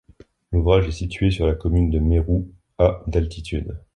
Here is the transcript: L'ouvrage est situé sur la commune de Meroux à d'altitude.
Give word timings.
L'ouvrage 0.51 0.87
est 0.87 0.91
situé 0.93 1.29
sur 1.29 1.45
la 1.45 1.53
commune 1.53 1.91
de 1.91 1.99
Meroux 1.99 2.51
à 2.79 3.03
d'altitude. 3.05 3.77